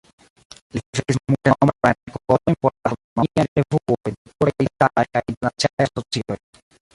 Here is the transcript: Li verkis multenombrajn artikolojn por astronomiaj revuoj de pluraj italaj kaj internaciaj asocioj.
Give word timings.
Li 0.75 0.79
verkis 0.97 1.19
multenombrajn 1.31 1.97
artikolojn 1.99 2.57
por 2.67 2.73
astronomiaj 2.91 3.45
revuoj 3.59 3.99
de 4.09 4.15
pluraj 4.31 4.67
italaj 4.67 5.05
kaj 5.13 5.23
internaciaj 5.35 5.89
asocioj. 5.89 6.41